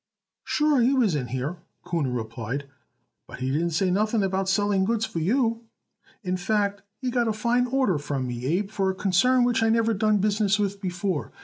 [0.43, 2.67] "Sure he was in here," Kuhner replied,
[3.27, 5.65] "but he didn't say nothing about selling goods for you.
[6.23, 9.69] In fact, he got a fine order from me, Abe, for a concern which I
[9.69, 11.31] never done business with before.